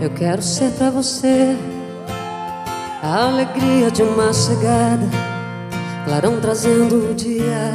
Eu 0.00 0.10
quero 0.10 0.40
ser 0.42 0.70
pra 0.72 0.90
você 0.90 1.56
a 3.02 3.26
alegria 3.26 3.90
de 3.90 4.02
uma 4.02 4.32
chegada, 4.32 5.08
clarão 6.04 6.40
trazendo 6.40 7.10
o 7.10 7.14
dia, 7.14 7.74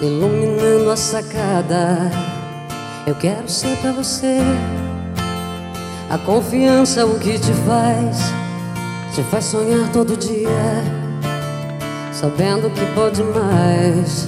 iluminando 0.00 0.90
a 0.90 0.96
sacada. 0.96 2.10
Eu 3.06 3.14
quero 3.14 3.48
ser 3.48 3.76
pra 3.78 3.92
você 3.92 4.38
a 6.10 6.18
confiança, 6.18 7.06
o 7.06 7.18
que 7.20 7.38
te 7.38 7.52
faz, 7.66 8.32
te 9.20 9.24
faz 9.24 9.44
sonhar 9.44 9.86
todo 9.92 10.16
dia, 10.16 10.82
sabendo 12.10 12.70
que 12.70 12.86
pode 12.94 13.22
mais. 13.22 14.26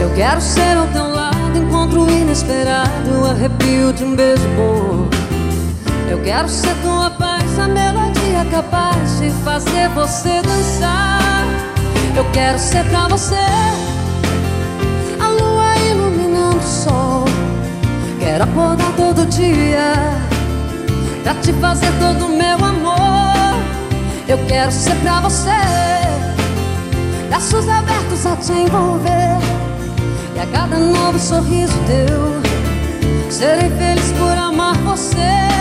Eu 0.00 0.14
quero 0.14 0.40
ser 0.40 0.76
ao 0.76 0.86
teu 0.88 1.08
lado 1.08 1.58
encontro 1.58 2.08
inesperado, 2.08 3.26
arrepio 3.28 3.92
de 3.92 4.04
um 4.04 4.14
beijo 4.14 4.46
bom. 4.50 5.08
Eu 6.08 6.22
quero 6.22 6.48
ser 6.48 6.74
tua 6.82 7.10
paz, 7.10 7.58
a 7.58 7.66
melodia 7.66 8.44
capaz 8.48 9.18
de 9.18 9.30
fazer 9.42 9.88
você 9.88 10.40
dançar. 10.42 11.44
Eu 12.16 12.24
quero 12.32 12.58
ser 12.60 12.84
pra 12.84 13.08
você 13.08 13.34
a 15.18 15.28
lua 15.28 15.76
iluminando 15.90 16.58
o 16.58 16.62
sol. 16.62 17.24
Quero 18.20 18.44
acordar 18.44 18.92
todo 18.96 19.26
dia 19.26 20.35
pra 21.26 21.34
te 21.34 21.52
fazer 21.54 21.90
todo 21.98 22.26
o 22.26 22.38
meu 22.38 22.56
amor. 22.64 23.60
Eu 24.28 24.38
quero 24.46 24.70
ser 24.70 24.94
pra 24.96 25.20
você, 25.20 25.50
braços 27.28 27.68
abertos 27.68 28.24
a 28.26 28.36
te 28.36 28.52
envolver. 28.52 29.36
E 30.36 30.38
a 30.38 30.46
cada 30.46 30.78
novo 30.78 31.18
sorriso 31.18 31.72
teu 31.86 33.30
Serei 33.30 33.70
feliz 33.70 34.12
por 34.18 34.36
amar 34.36 34.76
você 34.76 35.56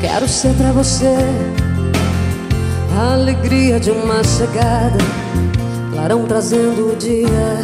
quero 0.00 0.28
ser 0.28 0.52
pra 0.54 0.72
você 0.72 1.16
A 2.96 3.12
alegria 3.12 3.78
de 3.78 3.90
uma 3.90 4.24
chegada 4.24 4.98
Clarão 5.92 6.24
trazendo 6.24 6.92
o 6.92 6.96
dia 6.96 7.62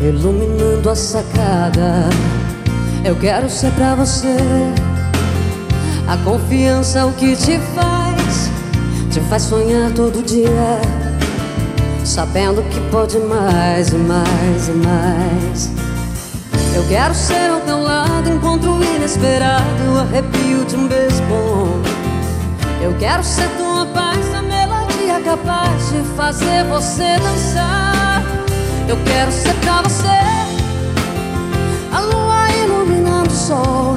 Iluminando 0.00 0.88
a 0.88 0.96
sacada 0.96 2.08
Eu 3.04 3.14
quero 3.16 3.48
ser 3.50 3.70
pra 3.72 3.94
você 3.94 4.36
a 6.10 6.16
confiança 6.24 7.06
o 7.06 7.12
que 7.12 7.36
te 7.36 7.56
faz, 7.72 8.50
te 9.12 9.20
faz 9.28 9.44
sonhar 9.44 9.92
todo 9.92 10.24
dia, 10.24 10.80
sabendo 12.04 12.64
que 12.64 12.80
pode 12.90 13.16
mais 13.20 13.90
e 13.90 13.94
mais 13.94 14.68
e 14.68 14.72
mais. 14.72 15.70
Eu 16.74 16.84
quero 16.88 17.14
ser 17.14 17.48
ao 17.48 17.60
teu 17.60 17.80
lado, 17.80 18.28
encontro 18.28 18.82
inesperado, 18.82 20.00
arrepio 20.00 20.64
de 20.64 20.74
um 20.74 20.88
beijo 20.88 21.22
bom. 21.28 21.49
Eu 22.90 22.98
quero 22.98 23.22
ser 23.22 23.48
tua 23.56 23.86
paz, 23.86 24.34
a 24.34 24.42
melodia 24.42 25.20
capaz 25.24 25.90
de 25.92 26.02
fazer 26.16 26.64
você 26.64 27.18
dançar. 27.20 28.20
Eu 28.88 28.98
quero 29.04 29.30
ser 29.30 29.54
pra 29.60 29.80
você 29.82 30.08
a 31.92 32.00
lua 32.00 32.50
iluminando 32.50 33.30
o 33.30 33.32
sol. 33.32 33.96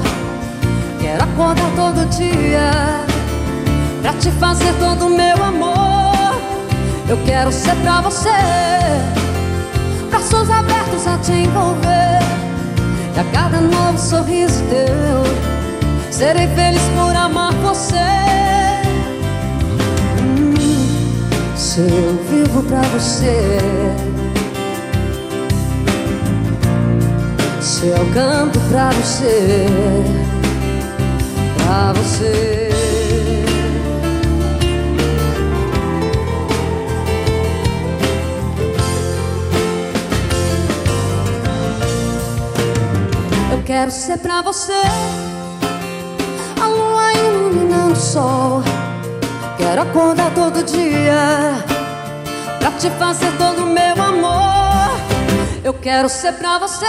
Quero 1.00 1.24
acordar 1.24 1.70
todo 1.74 2.08
dia 2.10 2.70
Pra 4.00 4.12
te 4.14 4.30
fazer 4.32 4.72
todo 4.78 5.06
o 5.06 5.10
meu 5.10 5.44
amor 5.44 6.40
Eu 7.08 7.16
quero 7.26 7.52
ser 7.52 7.74
pra 7.82 8.00
você 8.00 8.30
Braços 10.08 10.48
abertos 10.50 11.06
a 11.06 11.18
te 11.18 11.32
envolver 11.32 12.20
E 13.14 13.20
a 13.20 13.24
cada 13.32 13.60
novo 13.60 13.98
sorriso 13.98 14.62
teu 14.70 16.10
Serei 16.10 16.48
feliz 16.48 16.82
por 16.96 17.13
Se 21.74 21.80
eu 21.80 22.16
vivo 22.30 22.62
pra 22.62 22.82
você 22.82 23.58
Se 27.60 27.88
eu 27.88 28.06
canto 28.14 28.60
pra 28.70 28.90
você 28.92 29.66
pra 31.56 31.92
você. 31.94 32.70
Eu 43.50 43.62
quero 43.64 43.90
ser 43.90 44.18
pra 44.18 44.42
você 44.42 44.72
a 46.62 46.68
lua 46.68 47.12
iluminando 47.14 47.94
o 47.94 47.96
sol. 47.96 48.63
Quero 49.74 49.88
acordar 49.88 50.30
todo 50.36 50.62
dia 50.62 51.52
pra 52.60 52.70
te 52.78 52.88
fazer 52.90 53.32
todo 53.36 53.64
o 53.64 53.66
meu 53.66 54.00
amor. 54.00 54.96
Eu 55.64 55.74
quero 55.74 56.08
ser 56.08 56.32
pra 56.34 56.60
você, 56.60 56.86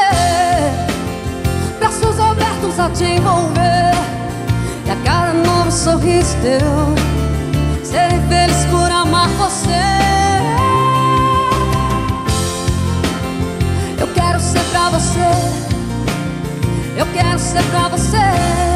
braços 1.80 2.20
abertos 2.20 2.80
a 2.80 2.88
te 2.92 3.06
envolver. 3.06 3.96
E 4.86 4.92
a 4.92 4.96
cada 5.04 5.34
novo 5.34 5.72
sorriso 5.72 6.38
teu 6.44 7.84
Serei 7.84 8.20
feliz 8.30 8.66
por 8.70 8.92
amar 8.92 9.30
você 9.30 9.82
Eu 14.00 14.08
quero 14.14 14.40
ser 14.40 14.64
pra 14.66 14.90
você 14.92 15.32
Eu 16.96 17.08
quero 17.16 17.40
ser 17.40 17.64
Pra 17.64 17.88
você 17.88 18.75